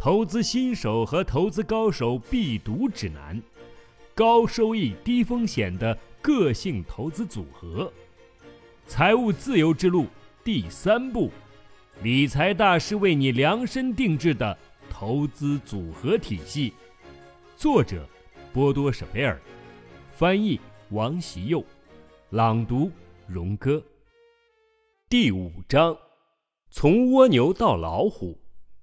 [0.00, 3.38] 投资新手和投资高手必读指南，
[4.14, 7.92] 高收益低风险的个性投资组合，
[8.86, 10.06] 财务自由之路
[10.42, 11.30] 第三步，
[12.02, 14.56] 理财大师为你量身定制的
[14.88, 16.72] 投资组合体系。
[17.54, 18.08] 作者：
[18.54, 19.38] 波多舍贝尔，
[20.12, 20.58] 翻译：
[20.92, 21.62] 王习佑，
[22.30, 22.90] 朗读：
[23.26, 23.82] 荣哥。
[25.10, 25.94] 第五章：
[26.70, 28.39] 从蜗牛到老虎。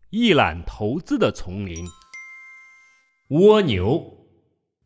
[0.10, 1.86] 一览投资的丛林。
[3.28, 4.26] 蜗牛，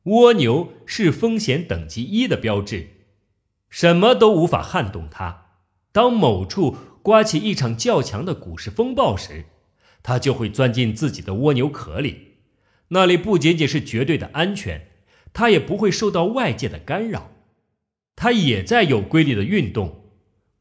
[0.04, 2.88] 蜗牛是风险等级一的标志，
[3.70, 5.60] 什么都无法撼动它。
[5.92, 9.46] 当某处刮起一场较强的股市风暴时，
[10.02, 12.38] 它就会钻进自己的蜗牛壳里。
[12.88, 14.88] 那里不仅仅是绝对的安全，
[15.34, 17.30] 它也不会受到外界的干扰。
[18.16, 20.10] 它也在有规律的运动。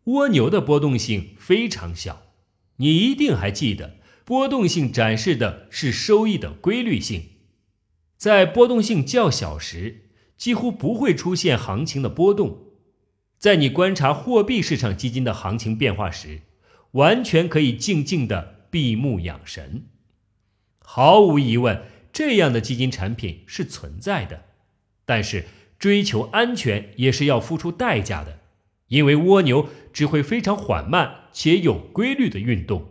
[0.04, 2.24] 蜗牛的波动性非常小，
[2.76, 3.99] 你一定还记得。
[4.30, 7.30] 波动性展示的是收益的规律性，
[8.16, 10.02] 在波动性较小时，
[10.36, 12.66] 几乎不会出现行情的波动。
[13.40, 16.42] 在你观察货币市场基金的行情变化时，
[16.92, 19.86] 完全可以静静的闭目养神。
[20.78, 24.44] 毫无疑问，这样的基金产品是存在的，
[25.04, 28.38] 但是追求安全也是要付出代价的，
[28.86, 32.86] 因为蜗牛只会非常缓慢且有规律的运动。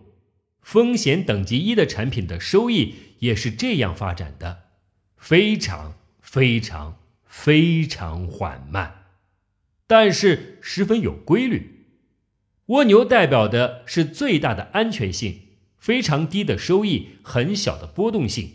[0.71, 4.65] 风险等级一的产品的收益也是这样发展的，
[5.17, 9.05] 非常非常非常缓慢，
[9.87, 11.87] 但是十分有规律。
[12.67, 15.39] 蜗牛代表的是最大的安全性，
[15.79, 18.51] 非常低的收益，很小的波动性。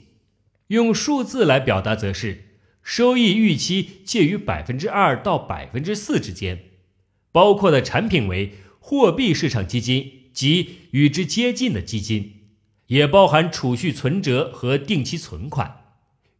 [0.68, 6.60] 用数字来表达，则是收益预期介于百分之二到百分之四之间，
[7.32, 10.20] 包括的产品为货币市场基金。
[10.34, 12.50] 及与之接近的基金，
[12.88, 15.82] 也包含储蓄存折和定期存款。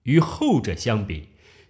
[0.03, 1.29] 与后者相比，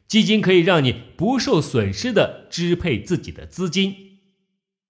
[0.08, 3.94] 基金可以让你不受损失地支配自己的资金。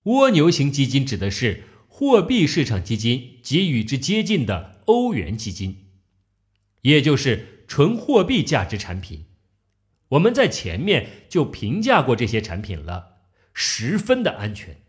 [0.05, 5.89] 蜗牛型基金指的是货币市场基金及与之接近的欧元基金，
[6.83, 9.25] 也就是纯货币价值产品。
[10.09, 13.17] 我们在前面就评价过这些产品了，
[13.53, 14.84] 十分的安全。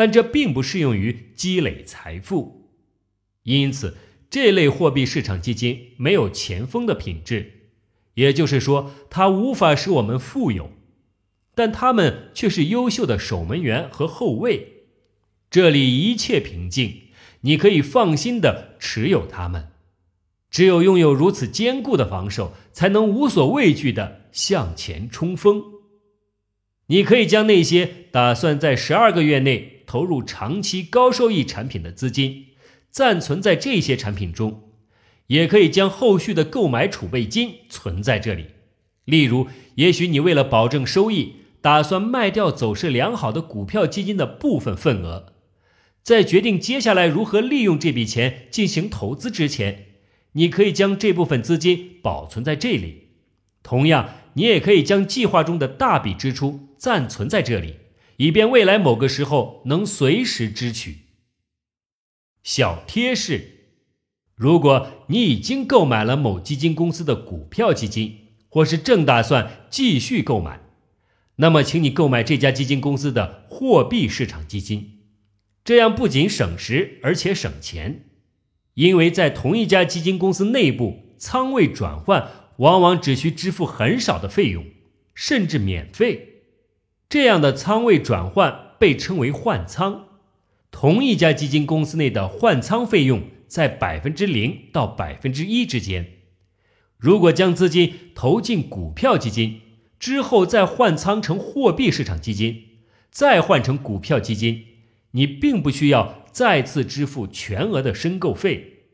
[0.00, 2.70] 但这并不适用于积累财富，
[3.42, 3.98] 因此
[4.30, 7.68] 这类货币市场基金没有前锋的品质，
[8.14, 10.72] 也就是说，它无法使我们富有，
[11.54, 14.84] 但它们却是优秀的守门员和后卫。
[15.50, 17.02] 这里一切平静，
[17.42, 19.68] 你可以放心的持有它们。
[20.50, 25.62] 只有拥有如此坚固的防守，才能无所畏惧的向前冲锋。
[26.86, 29.76] 你可以将那些打算在十二个月内。
[29.90, 32.46] 投入长期高收益产品的资金，
[32.92, 34.70] 暂存在这些产品中，
[35.26, 38.50] 也可以将后续的购买储备金存在这里。
[39.04, 45.32] 例如，也许你为了保证收益，打算卖掉走势良好的股票基金的部分份额，
[46.04, 49.86] 在决定接下来如何利用这笔钱进行投资之前，
[50.34, 53.08] 你可以将这部分资金保存在这里。
[53.64, 57.79] 同样，你也可以将计划中的大笔支出暂存在这里。
[58.20, 61.06] 以便未来某个时候能随时支取。
[62.42, 63.78] 小贴士：
[64.34, 70.60] 如果你已经购买了某基金公司的股票基金，或是正打算继续购买，
[71.36, 74.98] 那么请你购买这家基金公司的货币市场基金。
[75.64, 78.10] 这样不仅省时，而且省钱，
[78.74, 84.66] 因为在同一家基金公司内部，仓位转换往往只需支付很少的费用，
[85.14, 86.29] 甚至免费。
[87.10, 90.06] 这样的仓位转换被称为换仓。
[90.70, 96.06] 同一家基金公司内的换仓费用在百分之零到百分之一之间。
[96.96, 99.60] 如果将资金投进股票基金
[99.98, 102.62] 之后，再换仓成货币市场基金，
[103.10, 104.64] 再换成股票基金，
[105.10, 108.84] 你并不需要再次支付全额的申购费。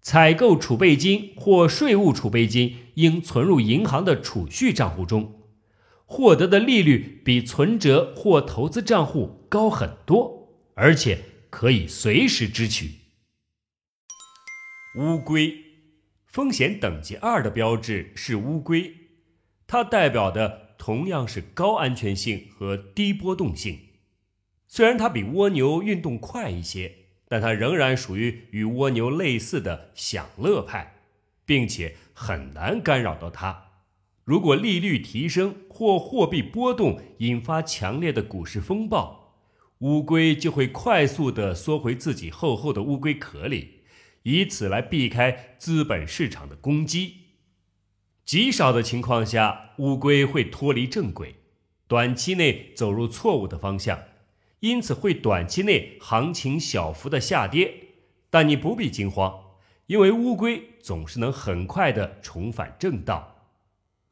[0.00, 5.35] 采购储备金或税务储备金应存入银行的储蓄账户中。
[6.06, 11.18] 获得的利率比存折或投资账户高很多，而且
[11.50, 12.92] 可以随时支取。
[14.98, 15.54] 乌龟，
[16.26, 18.94] 风险等级二的标志是乌龟，
[19.66, 23.78] 它代表的同样是高安全性和低波动性。
[24.68, 26.94] 虽然它比蜗牛运动快一些，
[27.28, 30.94] 但它仍然属于与蜗牛类似的享乐派，
[31.44, 33.65] 并且很难干扰到它。
[34.26, 39.36] 如果利率提升或货币波动引发强烈的股市风暴，
[39.78, 43.82] 乌龟就会快速地缩回自己厚厚的乌龟壳里，
[44.24, 47.18] 以此来避开资本市场的攻击。
[48.24, 51.36] 极少的情况下，乌龟会脱离正轨，
[51.86, 53.96] 短期内走入错误的方向，
[54.58, 57.72] 因此会短期内行情小幅的下跌。
[58.28, 59.32] 但你不必惊慌，
[59.86, 63.35] 因为乌龟总是能很快的重返正道。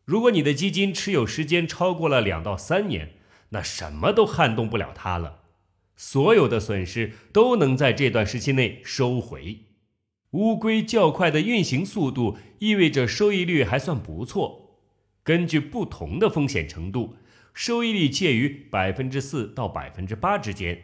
[0.05, 3.15] 如果你的基金持有时间超过了两到三年，
[3.51, 5.41] 那什么都撼动不了它了，
[5.97, 9.61] 所有的损失都能在这段时期内收回。
[10.33, 14.81] 乌龟较快的运行速度意味着收益率还算不错。
[15.23, 17.17] 根据不同的风险程度，
[17.55, 20.83] 收益率介于百分之四到百分之八之间，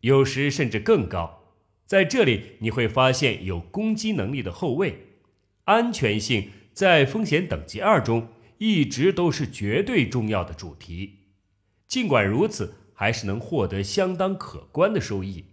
[0.00, 1.40] 有时甚至更高。
[1.84, 5.08] 在这里你会发现有攻击能力的后卫，
[5.64, 8.28] 安全性在风险等级二中
[8.64, 11.18] 一直都是绝对重要的主题。
[11.88, 15.46] 尽管如此，还是能获得相当可观的收益。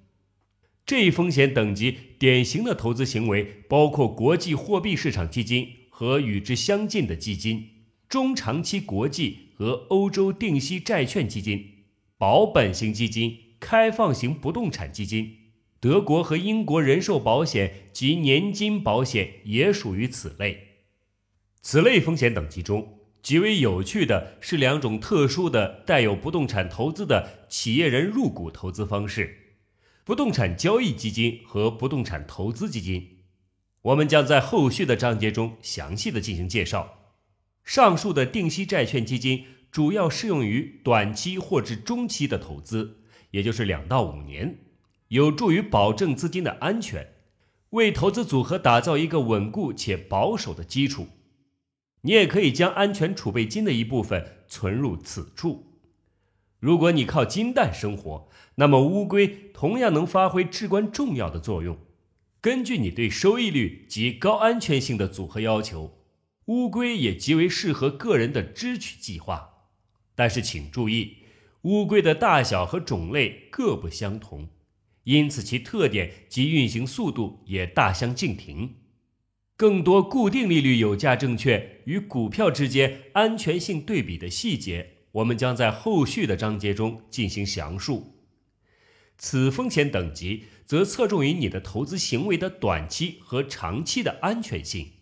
[0.86, 7.70] 这一风险等级典型的投资行为包括国际货币市场基金和与之相近的基金、
[8.08, 11.86] 中长期国际和欧洲定息债券基金、
[12.16, 15.36] 保本型基金、开放型不动产基金。
[15.80, 20.68] 德国和英国人寿保险及年金保险也属于此类。
[21.60, 22.99] 此类风险等级中。
[23.30, 29.60] 极为有趣的是两种特殊的带有不动产投资的企业人入股投资方式：
[30.04, 33.20] 不动产交易基金和不动产投资基金。
[33.84, 37.14] 我们将在后续的章节中详细的进行介绍。
[37.64, 44.58] 上述的定息债券基金主要适用于短期或至中期的投资，也就是两到五年，
[45.10, 47.08] 有助于保证资金的安全，
[47.70, 51.10] 为投资组合打造一个稳固且保守的基础。
[52.02, 55.74] 你也可以将安全储备金的一部分存入此处。
[56.60, 61.78] 如果你靠金蛋生活，那么乌龟同样能发挥至关重要的作用。
[62.42, 66.00] 根据你对收益率及高安全性的组合要求，
[66.46, 69.68] 乌龟也极为适合个人的支取计划。
[70.16, 71.18] 但是请注意，
[71.62, 74.50] 乌龟的大小和种类各不相同，
[75.04, 78.76] 因此其特点及运行速度也大相径庭。
[79.60, 88.24] 更多固定利率有价证券与股票之间安全性对比的细节，我们将在后续的章节中进行详述。
[89.18, 94.94] 此风险等级则侧重于你的投资行为的短期和长期的安全性。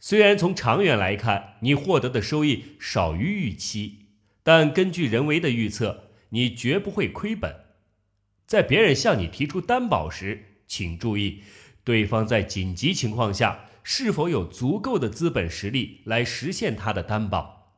[0.00, 4.06] 虽然从长远来看，你获得的收益少于预期，
[4.42, 7.54] 但根据人为的预测，你绝不会亏本。
[8.44, 11.42] 在别人向你提出担保时，请注意，
[11.88, 13.64] 对方在紧急情况下。
[13.90, 17.72] 是否有足够的资本实力来实现他的担保？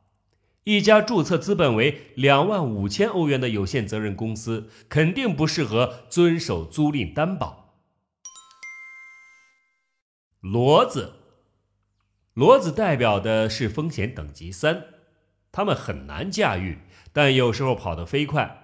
[0.65, 7.77] 一家注册资本为两万五千欧元的有限责任公司肯定不适合遵守租赁担保。
[10.41, 11.13] 骡子，
[12.35, 14.83] 骡子代表的是风险等级三，
[15.49, 16.79] 它们很难驾驭，
[17.13, 18.60] 但有时候跑得飞快。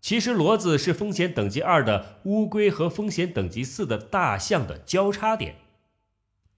[0.00, 5.56] 其实，骡子是风险等级二的乌龟和风险等级四的大象的交叉点。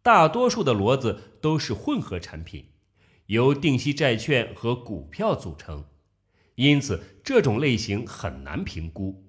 [0.01, 2.67] 大多数的骡子都是混合产品，
[3.27, 5.85] 由定息债券和股票组成，
[6.55, 9.25] 因此这种类型很难评估。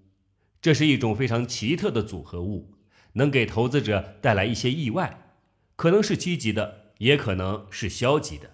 [0.61, 2.75] 这是一种非常奇特的组合物，
[3.13, 5.33] 能给投资者带来一些意外，
[5.75, 8.51] 可能是积极的，也可能是消极的。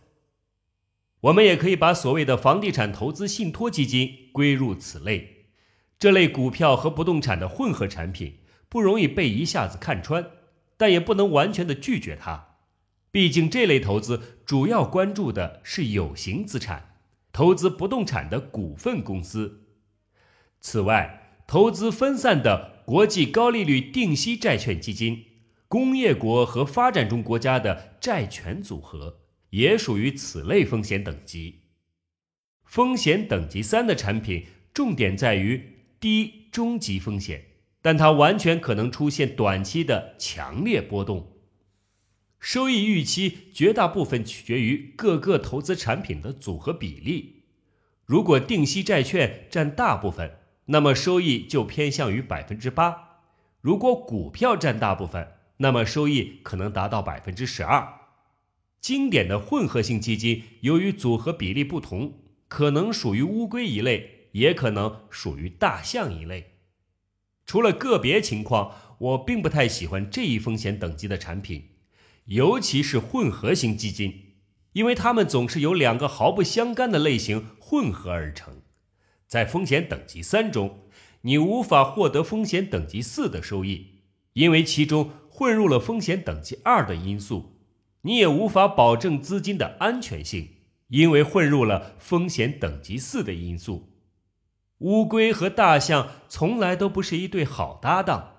[1.20, 5.39] 我们也可以把所谓的房地产投资信托基金归入此类。
[6.00, 10.32] 这类股票和不动产的混合产品不容易被一下子看穿。
[10.78, 12.56] 但也不能完全的拒绝它，
[13.12, 16.96] 毕竟这类投资主要关注的是有形资产，
[17.34, 19.66] 投资不动产的股份公司。
[20.62, 25.26] 此外，投资分散的国际高利率定息债券基金、
[25.68, 29.18] 工业国和发展中国家的债权组合
[29.50, 31.64] 也属于此类风险等级。
[32.64, 37.46] 风险等级三的产品重点在于低中级风险。
[37.82, 41.38] 但它完全可能出现短期的强烈波动，
[42.38, 47.44] 收益预期绝大部分取决于各个投资产品的组合比例。
[48.06, 53.22] 如果定息债券占大部分，那么收益就偏向于百分之八；
[53.62, 57.88] 如果股票占大部分，那么收益可能达到百分之十二。
[58.82, 66.56] 经典的混合性基金由于组合比例不同，可能属于乌龟一类，也可能属于大象一类。
[67.46, 71.70] 除了个别情况，我并不太喜欢这一风险等级的产品，
[72.26, 74.36] 尤其是混合型基金，
[74.74, 78.62] 因为它们总是由两个毫不相干的类型混合而成。
[79.26, 80.82] 在风险等级三中，
[81.22, 84.02] 你无法获得风险等级四的收益，
[84.34, 87.60] 因为其中混入了风险等级二的因素，
[88.02, 90.50] 你也无法保证资金的安全性，
[90.90, 93.99] 因为混入了风险等级四的因素。
[94.80, 98.34] 乌龟和大象从来都不是一对好搭档。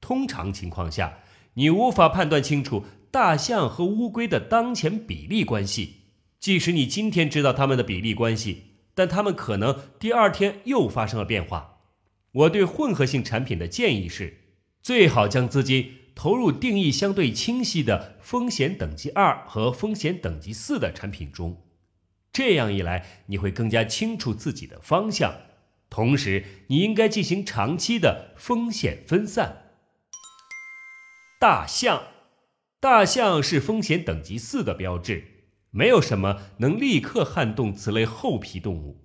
[0.00, 1.18] 通常情况下，
[1.54, 6.02] 你无法判断清楚大象和乌龟的当前比例关系。
[6.38, 11.78] 即使你今天知道它们的比例关系，但它们可能第二天又发生了变化。
[12.30, 14.42] 我对混合性产品的建议是，
[14.82, 21.64] 最好将资金投入定义相对清晰的风险等级二和风险等级四的产品中。
[22.32, 25.34] 这样一来，你会更加清楚自己的方向。
[25.88, 29.72] 同时，你应该进行长期的风险分散。
[31.38, 32.02] 大象，
[32.80, 39.04] 大象是风险等级四的标志，没有什么能立刻撼动此类厚皮动物。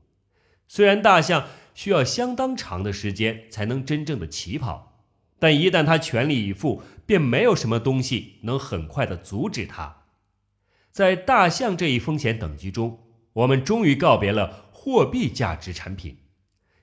[0.68, 5.06] 虽然大象需要相当长的时间才能真正的起跑，
[5.38, 10.04] 但一旦它全力以赴，便没有什么东西能很快的阻止它。
[10.92, 13.00] 在大象这一风险等级中，
[13.34, 16.18] 我们终于告别了货币价值产品。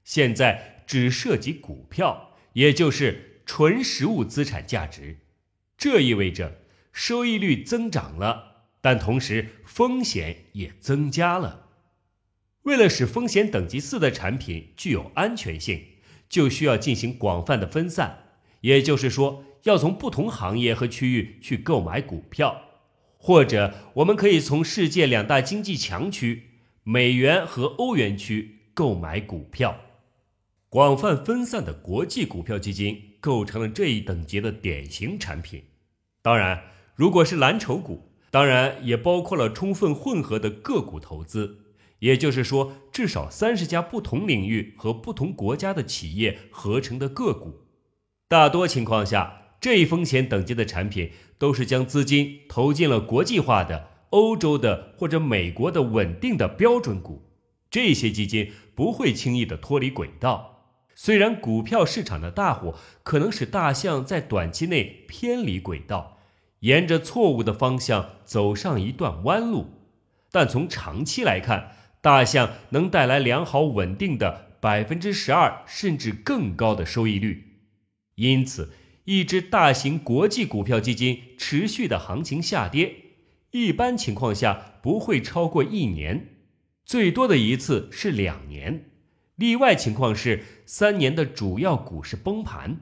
[0.08, 5.18] 现在只涉及股票，也就是纯实物资产价值。
[5.76, 6.62] 这意味着
[6.94, 11.66] 收益率增长了，但同时风险也增加了。
[12.62, 15.84] 为了使风险等级四的产品具有安全性，
[16.26, 18.30] 就需要进行广泛的分散。
[18.62, 22.62] 也就是说，要从不同行业和区域去购买股票，
[23.18, 26.44] 或者我们可以从世界两大经济强区——
[26.82, 29.78] 美元和欧元区购买股票。
[30.70, 35.62] 广泛分散的国际股票基金构成了这一等级的典型产品。
[36.20, 36.62] 当然，
[36.94, 41.60] 如果是蓝筹股，当然也包括了充分混合的个股投资，
[42.00, 47.62] 也就是说，至少三十家不同领域和不同国家的企业合成的个股。
[48.28, 57.22] 大多情况下，这一风险等级的产品都是将资金投进了国际化的、欧洲的或者美国的稳定的标准股。
[57.70, 60.56] 这些基金不会轻易的脱离轨道。
[61.00, 62.74] 虽然股票市场的大火
[63.04, 66.18] 可能使大象在短期内偏离轨道，
[66.58, 69.68] 沿着错误的方向走上一段弯路，
[70.32, 77.60] 但从长期来看，大象能带来良好稳定的百分之十二甚至更高的收益率。
[78.16, 78.72] 因此，
[79.04, 82.96] 一只大型国际股票基金持续的行情下跌，
[83.52, 86.30] 一般情况下不会超过一年，
[86.84, 88.86] 最多的一次是两年。
[89.38, 92.80] 例外情况是三年的主要股市崩盘，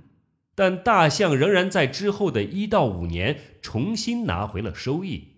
[0.55, 5.35] 但大象仍然在之后的一到五年重新拿回了收益。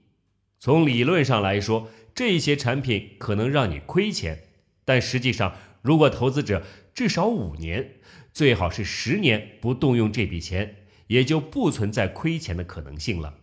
[0.60, 4.44] 从理论上来说，这些产品可能让你亏钱，
[4.84, 6.62] 但实际上，如果投资者
[6.94, 7.94] 至少五年，
[8.32, 13.34] 最好是十年不动用这笔钱，也就不存在亏钱的可能性了。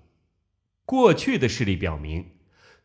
[0.86, 2.35] 过去的事例表明。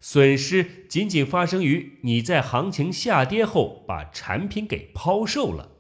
[0.01, 5.73] 损失仅仅发生于你在行情下跌后把产品给抛售了。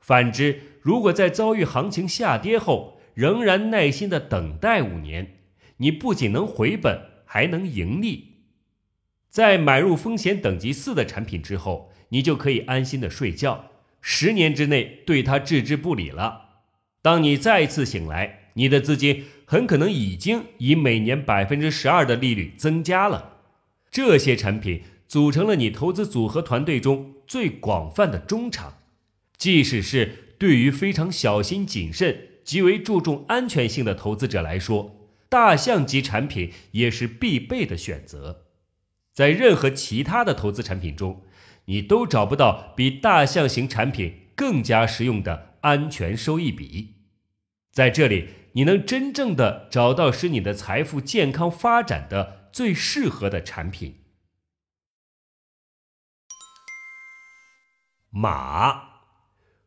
[0.00, 5.38] 反之，如果在遭遇行情下跌后仍然耐心的等待五年，
[5.78, 8.32] 你不仅能回本，还能盈利。
[9.30, 13.70] 在买入风险等级四的产品之后，你就可以安心的睡觉，
[14.00, 16.42] 十年之内对它置之不理了。
[17.00, 23.33] 当你再次醒来，你的资金很可能已经以每年百分之十二的利率增加了。
[23.94, 28.78] 这些产品组成了你投资组合团队中最广泛的中场，
[29.38, 38.46] 即使是对于非常小心谨慎、极为注重安全性的投资者来说，大象级产品也是必备的选择。
[39.12, 41.22] 在任何其他的投资产品中，
[41.66, 46.94] 你都找不到比大象型产品更加实用的安全收益比。
[47.70, 52.40] 在这里，你能真正的找到使你的财富健康发展的。
[52.54, 54.04] 最适合的产品。
[58.10, 58.90] 马，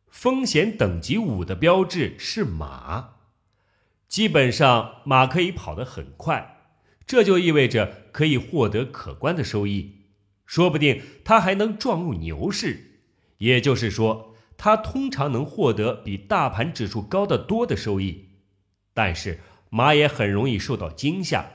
[0.06, 3.16] 风险等级五的标志是马。
[4.08, 6.62] 基本上，马可以跑得很快，
[7.06, 10.06] 这就意味着可以获得可观的收益。
[10.46, 13.02] 说不定它还能撞入牛市，
[13.36, 18.30] 也就是说，它通常能获得比大盘指数高得多的收益。
[18.94, 21.52] 但是，马也很容易受到惊吓。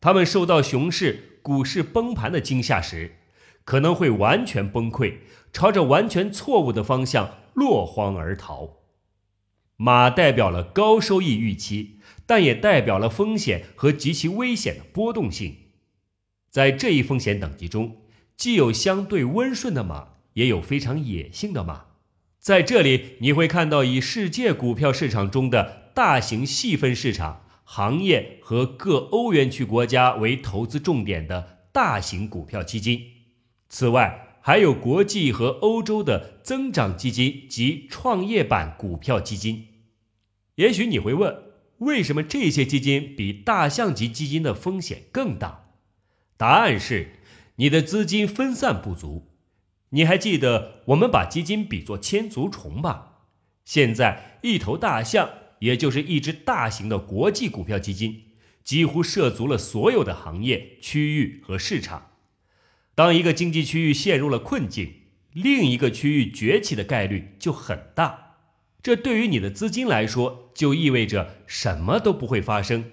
[0.00, 3.16] 他们受到熊市、股市崩盘的惊吓时，
[3.64, 5.18] 可能会完全崩溃，
[5.52, 8.78] 朝着完全错误的方向落荒而逃。
[9.76, 15.56] 马代表了高收益预期，但也代表了风险和极其危险的波动性。
[16.50, 17.98] 在这一风险等级中，
[18.36, 21.84] 既有相对温顺的马，也有非常野性的马。
[22.38, 27.44] 在这里，你会看到以世界股票市场中的大型细分市场。
[27.72, 33.00] 行业和各欧元区国家为投资重点的大型股票基金。
[33.68, 39.68] 此外，还有国际和欧洲的增长基金及创业板股票基金。
[40.56, 41.44] 也许你会问，
[41.78, 45.68] 为什么这些基金比大象级基金的风险更大？
[46.36, 47.20] 答案是，
[47.54, 49.30] 你的资金分散不足。
[49.90, 53.20] 你还记得我们把基金比作千足虫吧？
[53.64, 55.30] 现在一头大象，
[55.60, 58.24] 也就是一只大型的国际股票基金，
[58.62, 62.08] 几乎涉足了所有的行业、区域和市场。
[62.94, 64.92] 当一个经济区域陷入了困境，
[65.32, 68.36] 另一个区域崛起的概率就很大。
[68.82, 72.90] 这对于你的资金来说，就意味着什么都不会发生。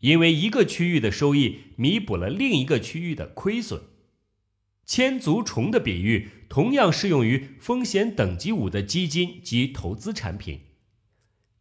[0.00, 3.82] 因为一个区域的收益弥补了另一个区域的亏损，
[4.86, 10.60] 千足虫的比喻同样适用于风险等级五的基金及投资产品。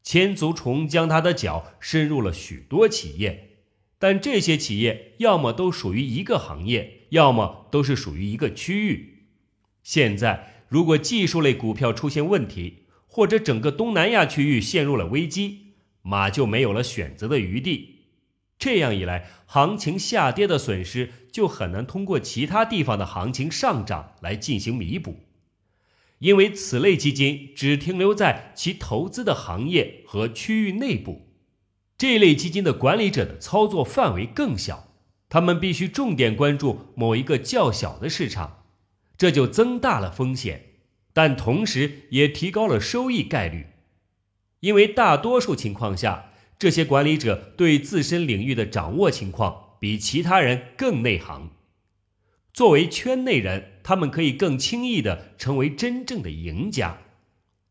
[0.09, 3.57] 千足虫将它的脚伸入了许多企业，
[3.99, 9.25] 但这些企业要么都属于一个行业，要么都是属于一个区域。
[9.83, 15.73] 现在，如果技术类股票出现问题，或者整个东南亚区域陷入了危机，
[16.03, 18.05] 马就没有了选择的余地。
[18.57, 25.26] 这样一来，行情下跌的损失就很难通过其他地方的行情上涨来进行弥补，
[26.19, 31.27] 因为此类基金只停留在其投资的行业和区域内部。
[31.97, 34.93] 这类基金的管理者的操作范围更小，
[35.29, 38.63] 他们必须重点关注某一个较小的市场，
[39.17, 40.65] 这就增大了风险，
[41.13, 43.67] 但同时也提高了收益概率，
[44.59, 46.25] 因为大多数情况下。
[46.59, 51.51] 这些管理者对自身领域的掌握情况比其他人更内行。
[52.51, 56.98] 作为圈内人，他们可以更轻易地成为真正的赢家。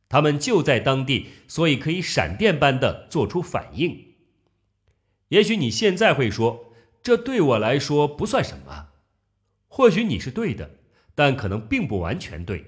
[0.09, 4.15] 他们就在当地，所以可以闪电般地做出反应。
[5.29, 8.89] 也许你现在会说，这对我来说不算什么。
[9.69, 10.71] 或许你是对的，
[11.15, 12.65] 但可能并不完全对。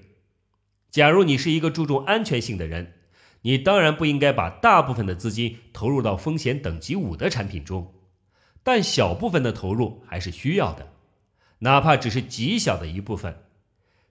[0.91, 2.93] 假如你是一个注重安全性的人。
[3.41, 7.95] 你当然不应该把大部分的资金投入到风险等级五的产品中，
[8.61, 10.91] 但小部分的投入还是需要的，
[11.59, 13.43] 哪怕只是极小的一部分。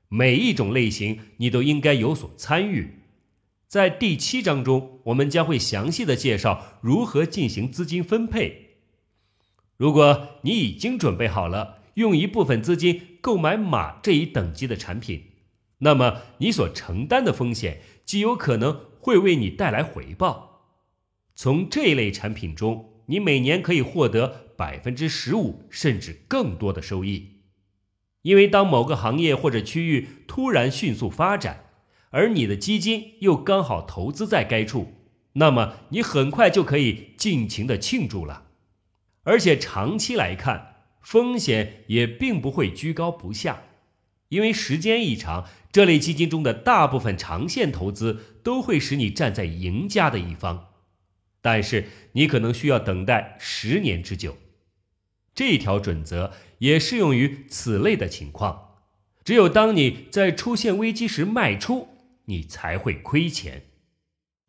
[0.08, 3.00] 每一种类型你都应该有所参与。
[3.66, 8.78] 在第七章中，我们将会详细的介绍如何进行资金分配。
[9.76, 15.22] 如果你已经准备好了用一部分资金购买马这一等级的产品，
[15.78, 18.88] 那么你所承担的风险极有可能。
[19.00, 20.64] 会为你带来回报。
[21.34, 27.37] 从这一类产品中，你每年可以获得百分之十五甚至更多的收益。
[28.28, 31.64] 因为当某个行业或者区域突然迅速发展，
[32.10, 34.92] 而你的基金又刚好投资在该处，
[35.32, 38.48] 那么你很快就可以尽情的庆祝了。
[39.22, 43.62] 而且长期来看，风险也并不会居高不下。
[44.28, 50.66] 因为时间一长，这类基金中的大部分长线投资都会使你站在赢家的一方，
[51.40, 54.36] 但是你可能需要等待十年之久。
[55.38, 58.80] 这条准则也适用于此类的情况，
[59.22, 61.86] 只有当你在出现危机时卖出，
[62.24, 63.62] 你才会亏钱。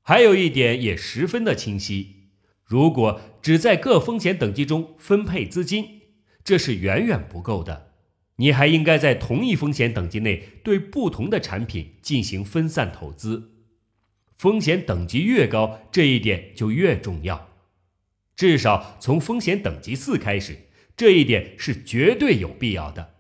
[0.02, 2.32] 还有一点也十分的清晰：
[2.66, 6.02] 如果只在各风险等级中分配资金，
[6.44, 7.92] 这是远远不够的。
[8.38, 13.52] 你还应该在同一风险等级内对不同的产品进行分散投资，
[14.36, 17.50] 风险等级越高，这一点就越重要。
[18.36, 20.58] 至少从风险等级四开始，
[21.00, 23.16] 这一点是绝对有必要的。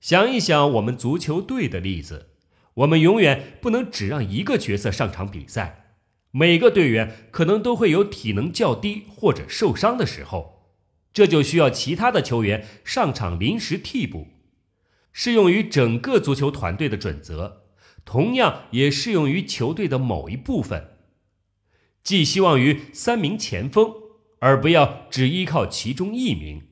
[0.00, 2.30] 想一想我们足球队的例子，
[2.76, 5.98] 我们永远不能只让一个角色上场比赛，
[6.30, 10.72] 每个队员可能都会有体能较低或者受伤的时候。
[11.12, 14.28] 这就需要其他的球员上场临时替补，
[15.12, 17.64] 适用于整个足球团队的准则，
[18.06, 20.96] 同样也适用于球队的某一部分。
[22.02, 23.92] 寄希望于三名前锋，
[24.38, 26.62] 而不要只依靠其中一名。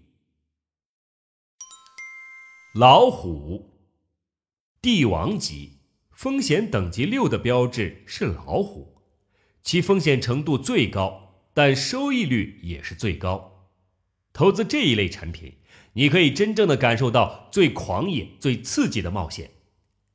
[2.78, 3.70] 老虎，
[4.82, 5.78] 帝王级，
[6.10, 8.98] 风险等级六的标志是老虎，
[9.62, 13.70] 其风险程度最高，但收益率也是最高。
[14.34, 15.54] 投资这一类产品，
[15.94, 19.52] 你可以真正的感受到最狂野、最刺激的冒险，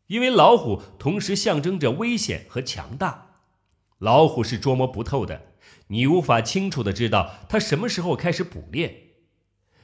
[0.06, 3.39] 因为老虎同时象征着危险和强大。
[3.97, 5.56] 老虎是捉摸不透的，
[5.88, 9.11] 你无法清楚的知道它什么时候开始捕猎，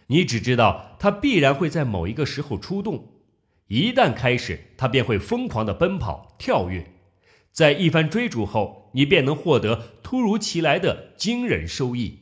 [0.08, 3.14] 你只知道它必然会在某一个时候出动。
[3.68, 6.86] 一旦开始，它便会疯狂的奔跑、跳跃，
[7.52, 12.20] 在一番追逐后，你便能获得突如其来的惊人收益。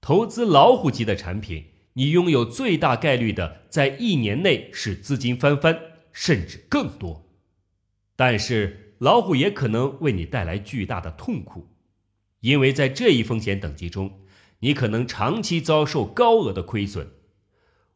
[0.00, 5.78] 投资老虎级的产品，你拥有最大概率的在一年内使资金翻番，
[6.12, 7.28] 甚至更多。
[8.14, 11.66] 但是老虎也可能为你带来巨大的痛苦，
[12.40, 14.21] 因为在这一风险等级中，
[14.62, 17.12] 你可能长期遭受高额的亏损。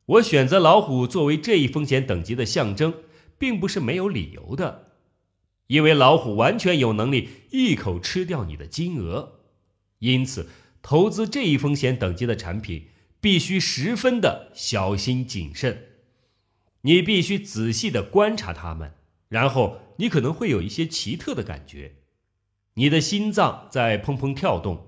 [0.07, 2.95] 我选择老虎作为这一风险等级的象征，
[3.39, 4.93] 并不是没有理由的，
[5.67, 9.41] 因为老虎完全有能力一口吃掉你的金额。
[9.99, 10.49] 因此，
[10.83, 12.89] 投资这一风险等级的产品，
[13.21, 15.87] 必须十分的小心谨慎。
[16.83, 18.95] 你必须仔细的观察它们，
[19.29, 21.97] 然后你可能会有一些奇特的感觉：
[22.75, 24.86] 你的心脏在砰砰跳动，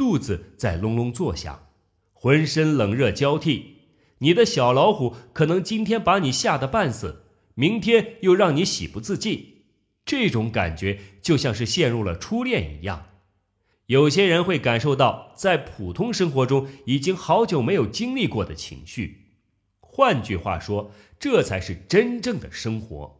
[0.00, 1.68] 肚子在隆隆作响，
[2.14, 3.80] 浑身冷热交替。
[4.20, 9.64] 你的小老虎可能今天把你吓得半死，明天又让你喜不自禁。
[10.06, 13.08] 这种感觉就像是陷入了初恋一样。
[13.88, 19.26] 有些人会感受到在普通生活中已经好久没有经历过的情绪。
[19.80, 23.19] 换句话说，这才是真正的生活。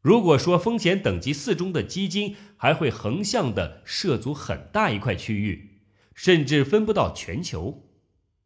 [0.00, 5.80] 如果说风险等级四中的基金还会横向的涉足很大一块区域，
[6.14, 7.84] 甚至分布到全球。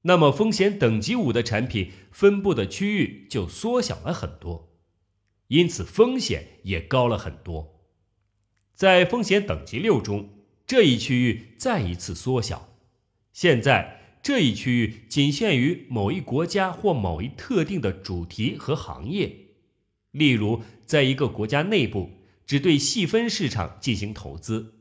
[0.02, 4.72] 那么，风险等级五的产品分布的区域就缩小了很多，
[5.48, 7.80] 因此风险也高了很多。
[8.74, 10.30] 在风险等级六中，
[10.66, 12.70] 这一区域再一次缩小。
[13.32, 19.51] 现在，这一区域仅限于某一国家或某一特定的主题和行业，
[20.12, 22.08] 例如，在一个国家内部
[22.46, 24.74] 只对细分市场进行投资，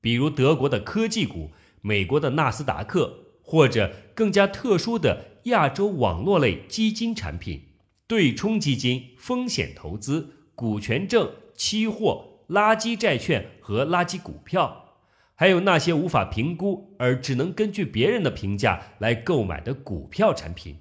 [0.00, 1.50] 比如德国的科技股、
[1.82, 3.22] 美国的纳斯达克。
[3.48, 7.62] 或者更加特殊的亚洲网络类基金产品、
[8.08, 14.96] 对冲基金、风险投资、股权证、期货、垃圾债券和垃圾股票，
[15.36, 20.78] 还有那些无法评估而只能根据别人的评价来购买的股票产品，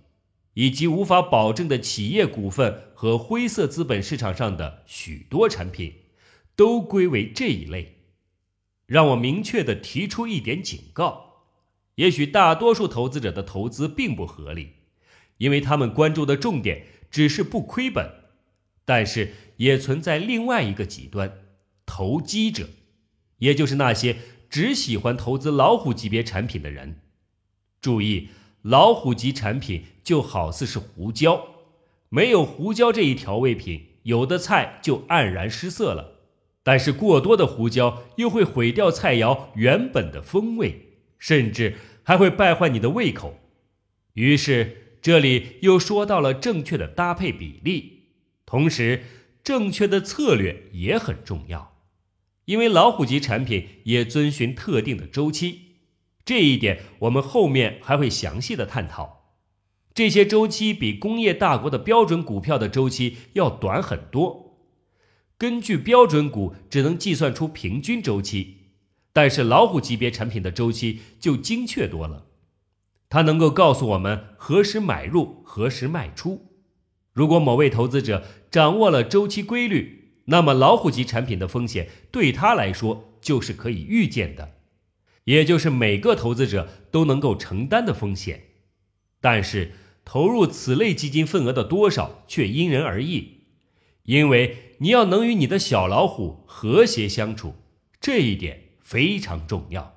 [0.56, 5.94] 以及无法保证的企业股份和灰色资本市场上的许多产品，
[6.56, 7.98] 都归为这一类。
[8.88, 11.44] 让我明确的提出一点警告。
[11.98, 14.72] 也许大多数投资者的投资并不合理，
[15.38, 18.10] 因为他们关注的重点只是不亏本。
[18.86, 21.32] 但是也存在另外一个极端，
[21.86, 22.70] 投机者，
[23.38, 24.18] 也就是那些
[24.50, 27.02] 只喜欢投资老虎级别产品的人。
[27.80, 28.30] 注意，
[28.63, 31.55] 老虎级产品就好似是胡椒，
[32.10, 36.22] 没有胡椒这一调味品，有的菜就黯然失色了。
[36.63, 40.84] 但是过多的胡椒又会毁掉菜肴原本的风味。
[41.18, 43.39] 甚至还会败坏你的胃口，
[44.13, 48.10] 于是这里又说到了正确的搭配比例，
[48.46, 49.04] 同时
[49.41, 51.80] 正确的策略也很重要，
[52.44, 55.62] 因为老虎级产品也遵循特定的周期，
[56.24, 59.14] 这一点我们后面还会详细的探讨。
[59.95, 64.60] 这些周期比工业大国的标准股票的周期要短很多，
[65.38, 68.58] 根据标准股只能计算出平均周期。
[69.13, 72.25] 但是老虎级别产品的周期就精确多了，
[73.08, 76.60] 它能够告诉我们何时买入，何时卖出。
[77.13, 84.55] 如果某位投资者掌握了周期规律，那么老虎级产品的风险对他来说就是可以预见的，
[85.23, 88.41] 也就是每个投资者都能够承担的风险。
[89.21, 89.71] 但是
[90.06, 93.48] 投入此类基金份额的多少却因人而异，
[94.04, 97.56] 因为你要能与你的小老虎和谐相处，
[98.00, 98.62] 这一点。
[98.86, 99.96] 非常重要。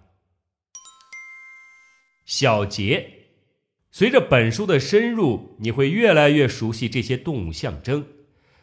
[2.24, 3.26] 小结：
[3.90, 8.06] 随着本书的深入，你会越来越熟悉这些动物象征，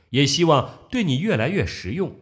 [0.10, 2.16] 也希望对你越来越实用。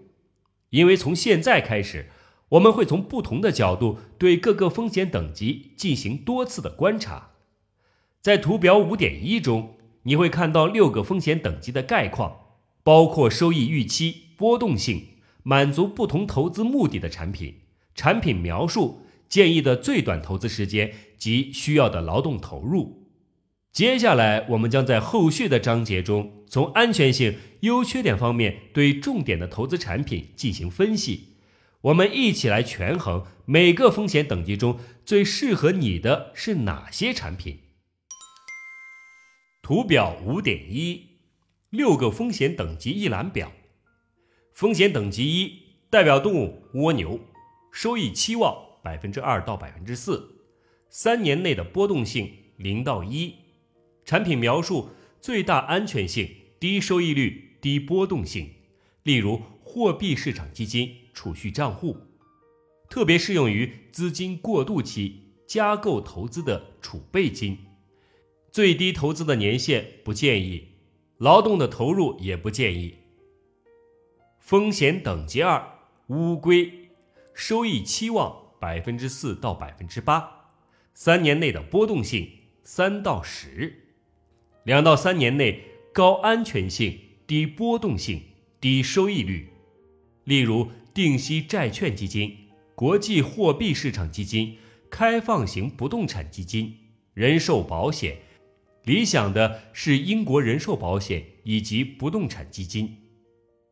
[0.72, 2.10] 因为从现在开始，
[2.50, 7.33] 我们会从不同的角度对各个风险等级进行多次的观察。
[8.24, 12.38] 在图表五点一中，你会看到六个风险等级的概况，
[12.82, 15.08] 包括收益预期、波动性、
[15.44, 17.56] 满足不同投资目的的产品。
[17.94, 23.10] 产品描述、建议的最短投资时间及需要的劳动投入。
[23.74, 31.34] 接下来，我们将在后续的章节中，从安全性、优缺点方面对重点的投资产品进行分析。
[31.82, 37.58] 我们一起来权衡每个风险等级中最适合你的是哪些产品。
[39.64, 41.08] 图表五点一，
[41.70, 43.50] 六个风险等级一览表。
[44.54, 45.58] 风险等级一，
[45.90, 47.18] 代表动物蜗牛。
[47.72, 50.36] 收益期望百分之二到百分之四，
[50.90, 53.36] 三年内的波动性零到一，
[54.04, 54.90] 产品描述
[55.22, 58.50] 最大安全性、低收益率、低波动性，
[59.04, 61.96] 例如货币市场基金、储蓄账户，
[62.90, 67.58] 特别适用于资金过渡期，加购投资的储备金。
[68.54, 70.68] 最低投资的年限不建议，
[71.18, 72.94] 劳动的投入也不建议。
[74.38, 76.72] 风险等级二：乌龟，
[77.34, 80.52] 收益期望百分之四到百分之八，
[80.94, 82.30] 三年内的波动性
[82.64, 83.96] 三到十，
[84.66, 88.22] 两到三年内高安全性、低波动性、
[88.62, 89.50] 低收益率，
[90.26, 92.38] 例如定息债券基金、
[92.76, 94.60] 国际货币市场基金、
[94.92, 96.78] 开放型不动产基金、
[97.16, 98.20] 人寿保险。
[98.84, 102.98] 理想的是英国人寿保险以及不动产基金，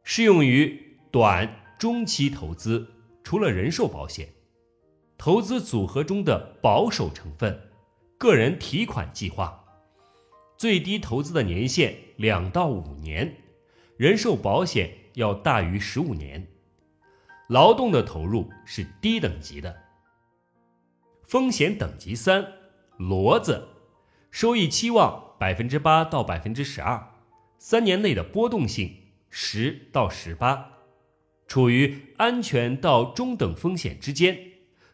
[0.04, 2.88] 适用于短中期投资。
[3.24, 4.30] 除了人寿保险，
[5.18, 7.70] 投资组合中的保守成分，
[8.18, 9.64] 个人提款计划，
[10.58, 13.36] 最低投资的年限两到五年，
[13.98, 16.48] 人寿保险要大于十五年，
[17.50, 19.76] 劳动的投入是低等级的。
[21.24, 22.46] 风险等级三，
[22.98, 23.68] 骡子。
[24.32, 27.16] 收益期望百分之八到百分之十二，
[27.58, 28.96] 三年内的波动性
[29.30, 30.70] 十到十八，
[31.48, 34.40] 处于安全到中等风险之间，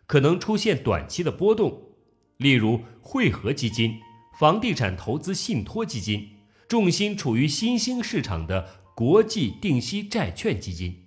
[0.08, 1.92] 可能出现短期的波动，
[2.38, 4.00] 例如汇合基金、
[4.40, 6.30] 房地产投资信托基金、
[6.68, 11.06] 重心处于新兴市场的国际定息债券基金，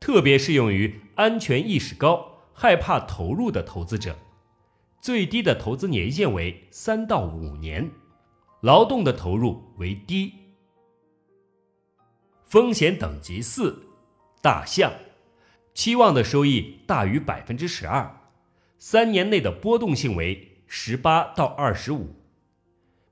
[0.00, 4.18] 特别适用于安全意识高、害怕投入的投资者。
[5.02, 7.90] 最低的投资年限为三到五年，
[8.60, 10.32] 劳动的投入为低。
[12.44, 13.82] 风险等级四，
[14.40, 14.92] 大象，
[15.74, 18.30] 期望的收益大于百分之十二，
[18.78, 22.14] 三年内的波动性为十八到二十五。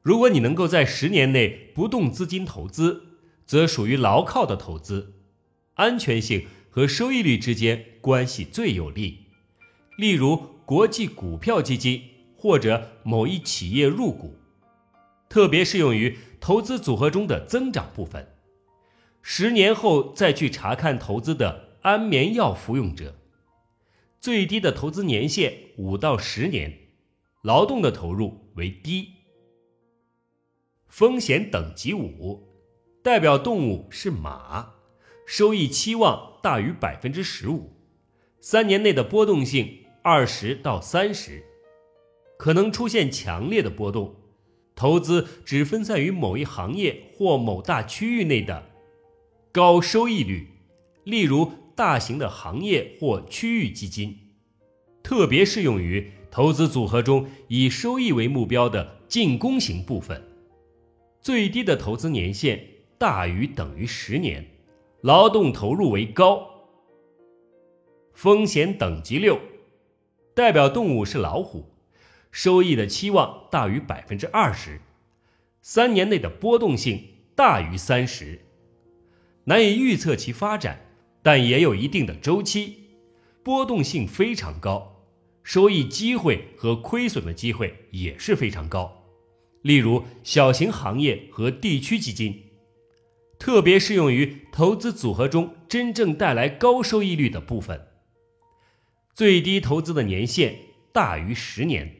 [0.00, 5.14] 如果你能够在十年内不动资金投资，则属于牢靠的投资，
[5.74, 9.26] 安全性和收益率之间关系最有利。
[9.98, 10.59] 例如。
[10.70, 12.00] 国际股票基金
[12.36, 14.36] 或者某一企业入股，
[15.28, 18.36] 特别适用于投资组合中的增长部分。
[19.20, 23.16] 十年后再去查看投资的安眠药服用者，
[24.20, 26.72] 最低的投资年限五到十年，
[27.42, 29.08] 劳动的投入为低。
[30.86, 32.46] 风险等级五，
[33.02, 34.74] 代表动物是马，
[35.26, 37.72] 收益期望大于百分之十五，
[38.40, 39.79] 三年内的波动性。
[40.02, 41.44] 二十到三十，
[42.38, 44.16] 可能出现强烈的波动。
[44.74, 48.70] 投资只分散于某一行业或某大区域内的
[49.52, 50.48] 高收益率，
[51.04, 54.16] 例如大型的行业或区域基金，
[55.02, 60.22] 特别适用于投资组合中以收益为目标的进攻型部分。
[61.20, 62.64] 最低的投资年限
[62.96, 64.46] 大于等于十年，
[65.02, 66.48] 劳动投入为高。
[68.14, 69.38] 风险等级六。
[70.40, 71.74] 代表动物是老虎，
[72.30, 74.80] 收益的期望大于百分之二十，
[75.60, 78.46] 三年内的波动性大于三十，
[79.44, 80.80] 难以预测其发展，
[81.22, 82.84] 但也有一定的周期，
[83.42, 85.04] 波动性非常高，
[85.42, 89.04] 收益机会和亏损的机会也是非常高。
[89.60, 92.44] 例如小型行业和地区基金，
[93.38, 97.88] 特别适用于投资组合中真正带来高收益率的部分。
[99.20, 100.56] 最低投资的年限
[100.92, 101.94] 大于十年，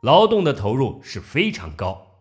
[0.00, 2.11] 劳动的投入是非常高。